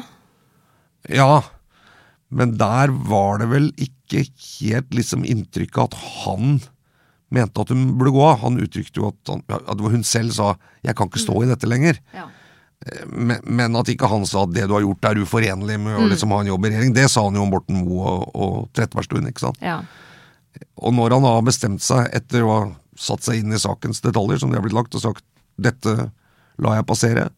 [1.10, 1.42] Ja,
[2.32, 6.60] men der var det vel ikke helt liksom inntrykket at han
[7.32, 8.38] mente at hun burde gå av.
[8.44, 11.68] Han uttrykte jo at, han, at hun selv sa 'jeg kan ikke stå i dette
[11.68, 12.00] lenger'.
[12.16, 12.28] Ja.
[13.06, 16.08] Men, men at ikke han sa at det du har gjort er uforenlig med å
[16.10, 16.94] liksom ha en jobb i regjering.
[16.96, 19.28] Det sa han jo om Borten Moe og, og Trettebergstuen.
[19.28, 19.60] ikke sant?
[19.62, 19.82] ja.
[20.76, 22.64] Og når han har bestemt seg etter å ha
[22.98, 25.24] satt seg inn i sakens detaljer, som de har blitt lagt, og sagt
[25.56, 26.10] 'dette
[26.60, 27.30] lar jeg passere',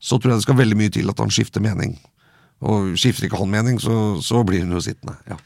[0.00, 1.98] så tror jeg det skal veldig mye til at han skifter mening.
[2.64, 5.18] Og skifter ikke han mening, så, så blir hun jo sittende.
[5.28, 5.36] ja.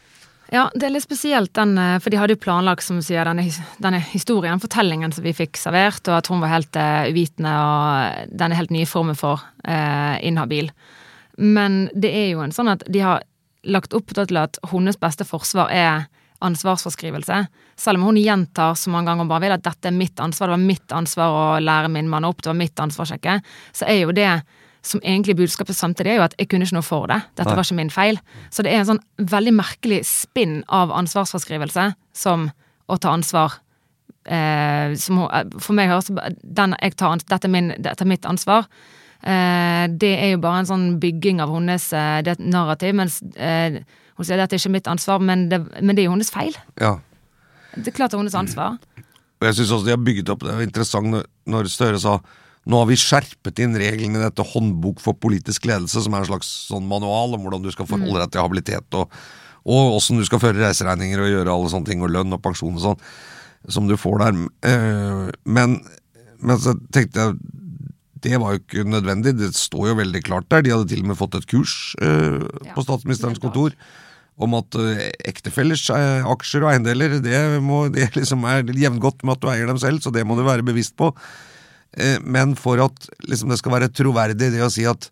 [0.50, 3.22] Ja, det er litt spesielt, den, eh, for de hadde jo planlagt som du sier,
[3.28, 3.44] denne,
[3.78, 8.32] denne historien, fortellingen som vi fikk servert, og at hun var helt uh, uvitende og
[8.34, 10.72] denne helt nye formen for uh, inhabil.
[11.38, 13.22] Men det er jo en sånn at de har
[13.62, 16.08] lagt opp til at hennes beste forsvar er
[16.42, 17.44] ansvarsforskrivelse.
[17.78, 20.50] Selv om hun gjentar så mange ganger hun bare vil at dette er mitt ansvar,
[20.50, 23.38] det var mitt ansvar å lære min mann opp, det var mitt ansvar å sjekke,
[23.76, 24.32] så er jo det
[24.82, 27.20] som egentlig budskapet samtidig er jo at jeg kunne ikke noe for det.
[27.36, 28.20] Dette var ikke min feil.
[28.52, 32.48] Så det er en sånn veldig merkelig spinn av ansvarsfraskrivelse som
[32.90, 33.58] å ta ansvar.
[34.24, 38.24] Eh, som, eh, for meg høres den, jeg tar, dette, er min, dette er mitt
[38.24, 38.66] ansvar.
[39.20, 42.96] Eh, det er jo bare en sånn bygging av hennes eh, det narrativ.
[42.96, 43.82] Mens eh,
[44.16, 46.56] hun sier dette er ikke mitt ansvar, men det, men det er jo hennes feil.
[46.80, 46.96] Ja.
[47.76, 48.80] Det er klart det er hennes ansvar.
[49.40, 52.18] Og jeg synes også de har bygget opp Det var interessant når, når Støre sa
[52.68, 56.30] nå har vi skjerpet inn reglene i dette håndbok for politisk ledelse, som er en
[56.32, 59.14] slags sånn manual om hvordan du skal forholde deg til habilitet, og,
[59.64, 62.76] og åssen du skal føre reiseregninger og gjøre alle sånne ting, og lønn og pensjon
[62.76, 63.00] og sånn,
[63.72, 64.44] som du får der.
[64.68, 65.80] Eh, Men,
[66.40, 67.40] men så tenkte jeg
[68.20, 70.60] det var jo ikke nødvendig, det står jo veldig klart der.
[70.60, 73.72] De hadde til og med fått et kurs eh, Ja, på statsministerens kontor
[74.40, 79.36] om at uh, ektefellers eh, aksjer og eiendeler det, må, det liksom er jevngodt med
[79.36, 81.10] at du eier dem selv, så det må du være bevisst på.
[81.98, 85.10] Eh, men for at liksom, det skal være troverdig, det å si at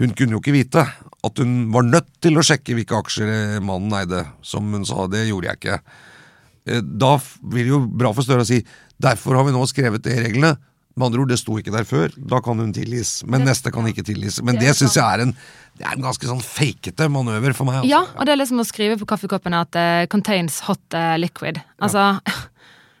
[0.00, 0.84] hun kunne jo ikke vite
[1.24, 5.06] at hun var nødt til å sjekke hvilke aksjer eh, mannen eide, som hun sa.
[5.12, 5.80] Det gjorde jeg ikke.
[6.66, 8.62] Eh, Da blir det jo bra for Støre å si
[9.00, 10.56] derfor har vi nå skrevet det i reglene.
[10.98, 12.12] Med andre ord, det sto ikke der før.
[12.18, 13.22] Da kan hun tilgis.
[13.24, 14.42] Men Det- neste kan ikke tilgis.
[14.42, 15.32] Men Det det, syns jeg er en,
[15.78, 17.76] det er en ganske sånn fakete manøver for meg.
[17.84, 17.88] altså.
[17.88, 21.62] Ja, og det er liksom å skrive på kaffekoppen at det contains hot uh, liquid.
[21.80, 22.20] Altså må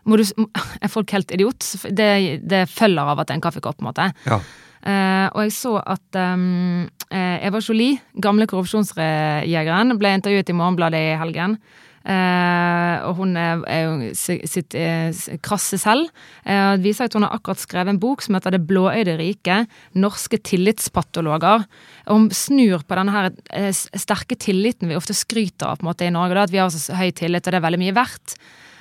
[0.04, 0.24] du,
[0.82, 1.66] Er folk helt idiot?
[1.90, 4.10] Det, det følger av at det er en kaffekopp, på en måte.
[4.26, 4.40] Ja.
[4.80, 11.16] Uh, og jeg så at um, Eva Jolie, gamle korrupsjonsjegeren, ble intervjuet i Morgenbladet i
[11.20, 11.58] helgen.
[12.00, 15.12] Uh, og hun er, er sitt er,
[15.44, 16.08] krasse selv.
[16.46, 19.68] Uh, det viser at hun har akkurat skrevet en bok som heter Det blåøyde riket.
[20.00, 21.66] Norske tillitspatologer.
[22.08, 25.90] Og hun snur på denne her uh, sterke tilliten vi ofte skryter av på en
[25.90, 26.38] måte i Norge.
[26.38, 28.38] Da, at vi har så høy tillit, og det er veldig mye verdt.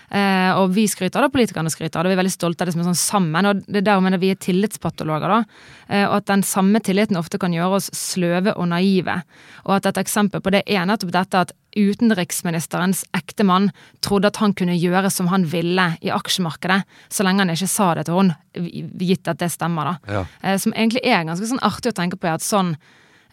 [0.10, 2.14] Eh, og vi skryter av det, politikerne skryter av det.
[2.14, 3.50] Vi er veldig stolte av det som er sånn sammen.
[3.50, 5.40] Og det er der mener vi er tillitspatologer, da.
[5.88, 9.20] Eh, og at den samme tilliten ofte kan gjøre oss sløve og naive.
[9.68, 13.70] Og at et eksempel på det er nettopp dette at utenriksministerens ektemann
[14.02, 16.82] trodde at han kunne gjøre som han ville i aksjemarkedet,
[17.14, 20.16] så lenge han ikke sa det til hun, gitt at det stemmer, da.
[20.18, 20.24] Ja.
[20.42, 22.74] Eh, som egentlig er ganske sånn artig å tenke på, at sånn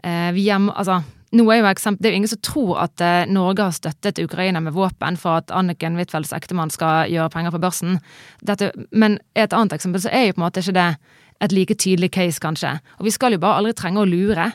[0.05, 1.01] eh, vi hjem, altså,
[1.35, 4.19] nå er jo eksempel, Det er jo ingen som tror at eh, Norge har støttet
[4.23, 7.99] Ukraina med våpen for at Anniken Huitfeldts ektemann skal gjøre penger på børsen.
[8.47, 10.91] Dette, men et annet eksempel så er jo på en måte ikke det
[11.45, 12.79] et like tydelig case, kanskje.
[12.99, 14.53] Og vi skal jo bare aldri trenge å lure.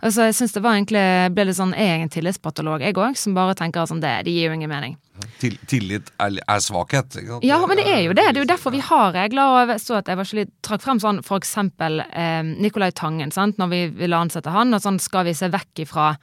[0.00, 1.04] Altså, jeg synes det var egentlig,
[1.36, 4.32] ble litt sånn, Jeg er en tillitspatolog, jeg òg, som bare tenker sånn det, det
[4.32, 4.96] gir jo ingen mening.
[5.42, 7.18] Til, tillit er, er svakhet.
[7.20, 7.44] Ikke sant?
[7.44, 8.24] Ja, men det er jo det.
[8.32, 9.52] Det er jo derfor vi har regler.
[9.52, 13.60] Og jeg så at Eva Jolie trakk frem sånn for eksempel eh, Nicolai Tangen, sant,
[13.60, 16.14] når vi ville ansette han, og sånn skal vi se vekk ifra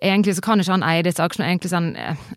[0.00, 1.48] Egentlig så kan ikke han eie disse aksjene.
[1.50, 1.90] egentlig sånn,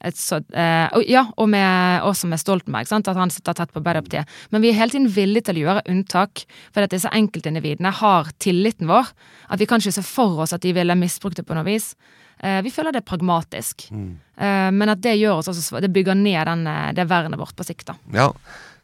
[0.03, 3.71] et så, eh, og, Ja, og med, også med Stoltenberg, sant, at han sitter tett
[3.71, 4.27] på Arbeiderpartiet.
[4.51, 8.31] Men vi er hele tiden villige til å gjøre unntak, for at disse enkeltindividene har
[8.39, 9.13] tilliten vår.
[9.49, 11.95] At vi kan ikke se for oss at de ville misbrukt det på noe vis.
[12.43, 13.87] Eh, vi føler det er pragmatisk.
[13.91, 17.55] Eh, men at det gjør oss også, det bygger ned den, eh, det vernet vårt
[17.55, 17.87] på sikt.
[17.87, 17.95] da.
[18.11, 18.31] Ja,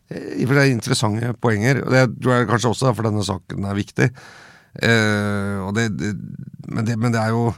[0.10, 1.84] for det er interessante poenger.
[1.84, 4.10] Og det tror jeg kanskje også for denne saken er viktig.
[4.82, 6.16] Eh, det, det,
[6.68, 7.54] men, det, men det er jo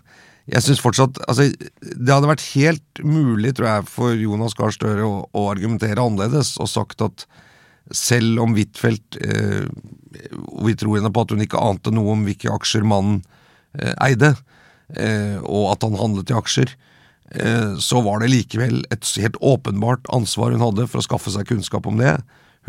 [0.51, 1.47] Jeg syns fortsatt altså,
[1.79, 6.57] Det hadde vært helt mulig, tror jeg, for Jonas Gahr Støre å, å argumentere annerledes
[6.61, 7.25] og sagt at
[7.95, 9.65] selv om Huitfeldt eh,
[10.67, 13.21] Vi tror henne på at hun ikke ante noe om hvilke aksjer mannen
[13.79, 14.35] eh, eide,
[14.95, 16.75] eh, og at han handlet i aksjer,
[17.31, 21.49] eh, så var det likevel et helt åpenbart ansvar hun hadde for å skaffe seg
[21.49, 22.17] kunnskap om det.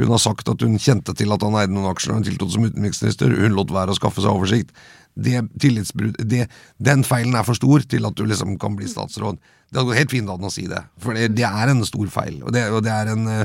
[0.01, 2.57] Hun har sagt at hun kjente til at han eide noen aksjer da hun tiltrådte
[2.57, 3.35] som utenriksminister.
[3.43, 4.73] Hun lot være å skaffe seg oversikt.
[5.15, 6.47] Det tillitsbrudd, det,
[6.81, 9.37] Den feilen er for stor til at du liksom kan bli statsråd.
[9.73, 12.09] Det hadde gått helt fint an å si det, for det, det er en stor
[12.13, 12.39] feil.
[12.45, 13.45] Og det, og det er en uh,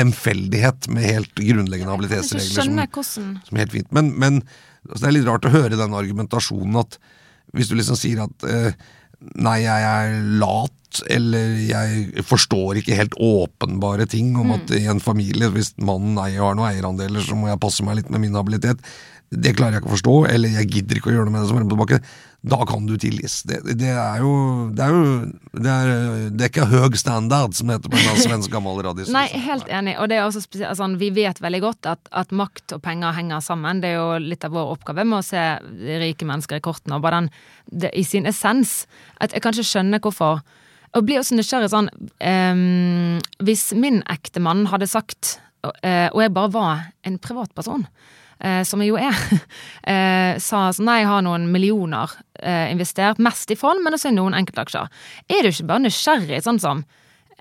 [0.00, 2.46] lemfeldighet med helt grunnleggende habilitetsregler.
[2.66, 2.76] som-
[3.46, 3.92] som er helt fint.
[3.92, 4.42] Men, men
[4.88, 6.98] altså, det er litt rart å høre den argumentasjonen at
[7.54, 8.70] hvis du liksom sier at uh,
[9.38, 10.72] nei, jeg er lat,
[11.12, 16.42] eller jeg forstår ikke helt åpenbare ting om at i en familie, hvis mannen eier,
[16.42, 18.80] har noen eierandeler, så må jeg passe meg litt med min habilitet.
[19.30, 21.48] Det klarer jeg ikke å forstå, eller jeg gidder ikke å gjøre noe med det
[21.50, 22.10] som renner på bakken,
[22.46, 23.40] Da kan du tilgis.
[23.42, 24.32] Det, det er jo
[24.70, 25.06] Det er jo
[25.56, 25.88] det er,
[26.30, 29.10] det er ikke høg standard, som heter på en svensk gammel radius.
[29.10, 29.96] Nei, helt enig.
[29.98, 33.16] Og det er også spesielt, altså, vi vet veldig godt at, at makt og penger
[33.16, 33.80] henger sammen.
[33.82, 35.42] Det er jo litt av vår oppgave med å se
[36.04, 37.32] rike mennesker i kortene, og bare den
[37.66, 38.84] det, i sin essens.
[39.18, 40.44] At jeg kan ikke skjønne hvorfor.
[40.94, 45.38] Og blir også nysgjerrig sånn um, Hvis min ektemann hadde sagt,
[45.82, 47.88] eh, og jeg bare var en privatperson,
[48.40, 49.16] eh, som jeg jo er,
[49.92, 54.12] eh, sa sånn nei, jeg har noen millioner eh, investert, mest i fond, men også
[54.12, 54.88] i noen enkeltaksjer.
[55.32, 56.84] Er du ikke bare nysgjerrig, sånn som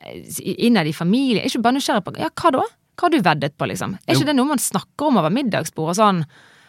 [0.01, 0.23] eh,
[0.67, 2.65] innad i familie, er ikke bare nysgjerrig på ja, hva da?
[2.95, 3.97] Hva har du veddet på, liksom?
[4.05, 4.19] Er Jo.
[4.21, 6.21] ikke det noe man snakker om over middagsbord og sånn?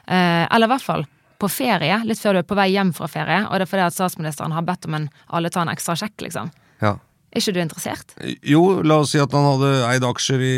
[0.06, 1.04] Eh, eller i hvert fall
[1.38, 3.84] på ferie, litt før du er på vei hjem fra ferie, og det er fordi
[3.84, 6.48] at statsministeren har bedt om en alle tar en ekstra sjekk, liksom.
[6.80, 6.94] Ja.
[7.36, 8.14] Er ikke du interessert?
[8.48, 10.54] Jo, la oss si at han hadde eid aksjer i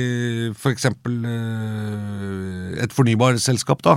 [0.54, 3.96] for eksempel eh, et fornybarselskap, da.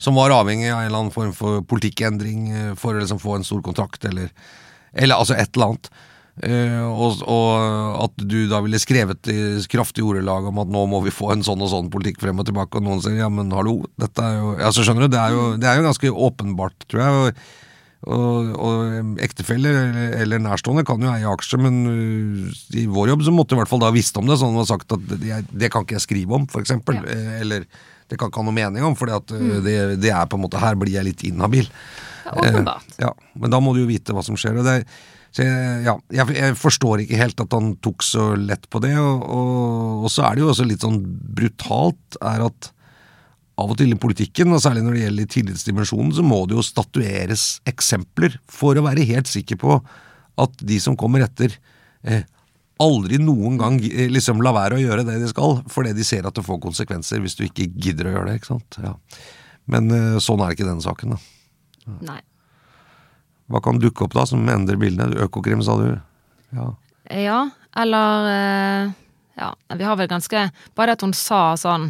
[0.00, 3.34] Som var avhengig av en eller annen form for politikkendring eh, for å liksom få
[3.34, 4.30] en stor kontrakt, eller,
[4.94, 5.90] eller altså et eller annet.
[6.40, 11.02] Uh, og, og at du da ville skrevet i kraftig ordelag om at nå må
[11.04, 13.50] vi få en sånn og sånn politikk frem og tilbake, og noen sier ja, men
[13.52, 16.86] hallo, dette er jo Altså, skjønner du, det er jo, det er jo ganske åpenbart,
[16.86, 17.18] tror jeg.
[17.18, 17.42] og
[18.08, 23.26] og, og ektefeller eller, eller nærstående kan jo eie aksjer, men uh, i vår jobb
[23.26, 25.42] så måtte i hvert fall da visst om det, at man har sagt at det,
[25.52, 26.96] det kan ikke jeg skrive om, eksempel.
[27.02, 27.04] Ja.
[27.12, 27.66] Eh, Eller
[28.10, 30.80] det kan ikke ha noe mening om, for det, det er på en måte Her
[30.80, 31.68] blir jeg litt inhabil.
[32.30, 32.88] Åpenbart.
[32.96, 34.58] Eh, ja, men da må du jo vite hva som skjer.
[34.58, 34.80] Og det,
[35.30, 38.96] så jeg, ja, jeg, jeg forstår ikke helt at han tok så lett på det.
[38.98, 42.72] Og, og, og så er det jo også litt sånn brutalt er at
[43.60, 46.64] av og til i politikken, og særlig når det gjelder tillitsdimensjonen, så må det jo
[46.64, 49.78] statueres eksempler for å være helt sikker på
[50.40, 51.56] at de som kommer etter,
[52.08, 52.24] eh,
[52.80, 56.28] aldri noen gang eh, liksom la være å gjøre det de skal, fordi de ser
[56.28, 58.40] at det får konsekvenser hvis du ikke gidder å gjøre det.
[58.40, 58.80] ikke sant?
[58.80, 58.94] Ja.
[59.70, 61.16] Men eh, sånn er det ikke i denne saken.
[61.16, 61.94] da.
[62.12, 62.20] Nei.
[63.50, 65.18] Hva kan dukke opp da som endrer bildene?
[65.26, 65.88] Økokrim, sa du?
[66.54, 66.70] Ja.
[67.10, 67.40] Ja,
[67.76, 68.92] eller eh,
[69.40, 70.44] Ja, vi har vel ganske
[70.78, 71.88] Bare at hun sa sånn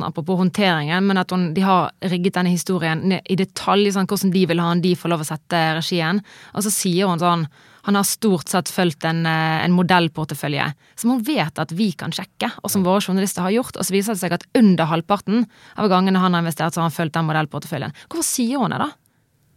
[0.00, 4.46] Apropos håndteringen, men at hun, de har rigget denne historien i detalj, sånn, hvordan de
[4.48, 6.22] vil ha han, de får lov å sette regien.
[6.56, 7.46] Og så sier hun sånn
[7.82, 12.12] Han har stort sett fulgt en, eh, en modellportefølje som hun vet at vi kan
[12.14, 13.74] sjekke, og som våre journalister har gjort.
[13.74, 16.86] Og så viser det seg at under halvparten av gangene han har investert, så har
[16.86, 17.90] han fulgt den modellporteføljen.
[18.06, 18.92] Hvorfor sier hun det, da?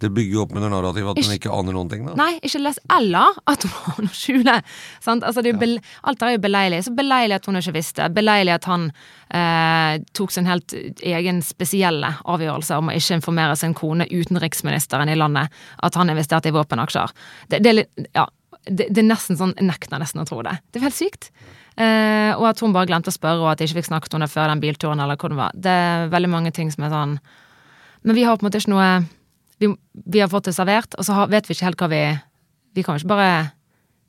[0.04, 2.06] Det bygger jo opp under narrativet at hun Ikke- aner noen ting.
[2.06, 2.14] da.
[2.20, 2.80] Nei, ikke les.
[2.92, 4.56] Eller at hun har noe å skjule.
[5.00, 5.24] Sant?
[5.24, 6.84] Altså, det bel, alt er jo beleilig.
[6.84, 8.10] Så beleilig at hun ikke visste.
[8.14, 8.92] Beleilig at han
[9.32, 15.16] eh, tok sin helt egen spesielle avgjørelse om å ikke informere sin kone, utenriksministeren i
[15.16, 15.50] landet,
[15.82, 17.16] at han investerte i våpenaksjer.
[17.50, 18.28] Det, det, ja,
[18.68, 20.58] det, det er nesten sånn Jeg nekter nesten å tro det.
[20.72, 21.32] Det er helt sykt.
[21.78, 24.24] Eh, og at hun bare glemte å spørre, og at de ikke fikk snakket om
[24.24, 25.56] det før den bilturen, eller hvor det var.
[25.56, 27.20] Det er veldig mange ting som er sånn
[28.06, 28.90] Men vi har på en måte ikke noe
[29.60, 32.02] Vi, vi har fått det servert, og så har, vet vi ikke helt hva vi
[32.76, 33.52] Vi kan jo ikke bare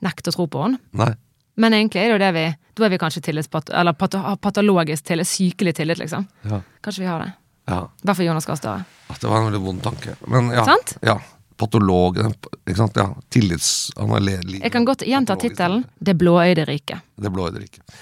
[0.02, 0.78] nekte å tro på den.
[0.98, 1.12] Nei.
[1.56, 3.70] Men egentlig er det jo det vi Da er vi kanskje tillitspat...
[3.72, 5.28] Eller pato, patologisk tillit.
[5.30, 6.26] Sykelig tillit, liksom.
[6.44, 6.60] Ja.
[6.84, 7.30] Kanskje vi har det.
[7.70, 7.78] ja.
[7.86, 8.84] I hvert fall Jonas Gahr Støre.
[9.08, 10.16] Det var en veldig vond tanke.
[10.28, 10.66] Men ja.
[10.68, 10.98] Sant?
[11.00, 11.16] ja.
[11.56, 12.98] Patolog Ikke sant?
[13.00, 13.06] Ja.
[13.32, 13.88] Tillits...
[13.96, 15.86] Jeg kan godt gjenta tittelen.
[15.96, 17.00] Det blåøyde riket.
[17.16, 17.96] Det blåøyde riket.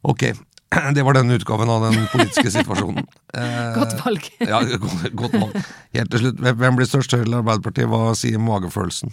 [0.00, 0.30] Ok.
[0.96, 3.06] Det var denne utgaven av den politiske situasjonen.
[3.34, 4.26] Eh, Godt valg.
[4.40, 5.58] ja, godt, godt valg.
[5.94, 7.88] Helt til slutt, hvem- blir størst Høyre eller Arbeiderpartiet?
[7.90, 9.12] Hva sier magefølelsen?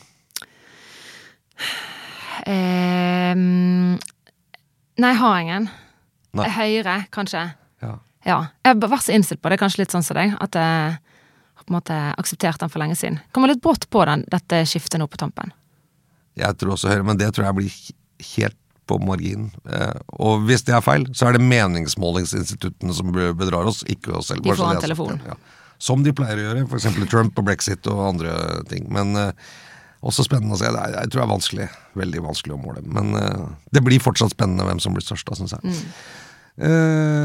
[2.50, 3.97] Ehm,
[4.97, 5.69] nei, jeg har ingen.
[6.38, 6.47] Nei.
[6.56, 7.43] Høyre, kanskje.
[7.84, 7.95] Ja.
[8.26, 8.38] Ja.
[8.65, 11.65] Jeg har vært så innstilt på det, kanskje litt sånn som deg, at jeg har
[11.65, 13.19] på en måte akseptert den for lenge siden.
[13.36, 15.54] Kommer litt brått på den, dette skiftet nå på tampen.
[16.39, 17.80] Jeg tror også Høyre, men det tror jeg blir
[18.38, 18.58] helt
[18.99, 19.49] på marginen.
[19.69, 24.32] Eh, og hvis det er feil, så er det meningsmålingsinstituttene som bedrar oss, ikke oss
[24.32, 24.45] selv.
[24.45, 25.19] De får en telefon.
[25.27, 25.38] Ja.
[25.82, 26.89] Som de pleier å gjøre, f.eks.
[27.10, 28.34] Trump og brexit og andre
[28.69, 28.88] ting.
[28.93, 29.54] Men eh,
[30.06, 30.69] også spennende å se.
[30.69, 31.69] Det er, jeg tror det er vanskelig,
[32.01, 32.84] veldig vanskelig å måle.
[32.86, 35.71] Men eh, det blir fortsatt spennende hvem som blir størst, da, syns jeg.
[35.71, 35.95] Mm.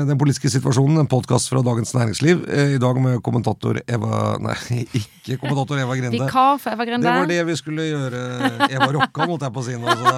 [0.06, 2.44] Den politiske situasjonen, en podkast fra Dagens Næringsliv.
[2.46, 4.54] I dag med kommentator Eva Nei,
[5.00, 6.14] ikke kommentator Eva Grinde.
[6.14, 7.04] Vikar for Eva Grinde.
[7.04, 8.22] Det var det vi skulle gjøre.
[8.70, 9.96] Eva Rokka, måtte jeg på å si nå.
[9.98, 10.14] Så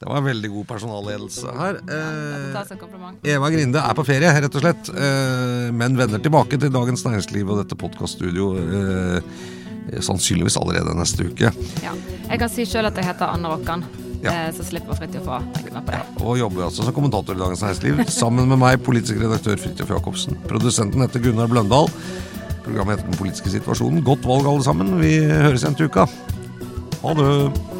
[0.00, 1.78] det, var veldig god personalledelse her.
[1.92, 3.32] Eh.
[3.34, 7.50] Eva Grinde er på ferie, rett og slett, eh, men vender tilbake til Dagens Næringsliv
[7.52, 11.50] og dette podkaststudioet eh, sannsynligvis allerede neste uke.
[11.84, 11.92] Ja.
[12.30, 13.84] Jeg kan si sjøl at jeg heter Anne Rokkan,
[14.22, 14.32] Ja.
[14.32, 16.00] eh, så slipper Fridtjof å tenke meg på det.
[16.24, 20.38] Og jobber altså som kommentator i Dagens Næringsliv sammen med meg, politisk redaktør Fridtjof Jacobsen.
[20.48, 21.92] Produsenten heter Gunnar Bløndal.
[22.64, 24.04] Programmet heter Den politiske situasjonen.
[24.04, 24.96] Godt valg, alle sammen.
[25.00, 26.06] Vi høres igjen til uka.
[27.02, 27.79] Ha det.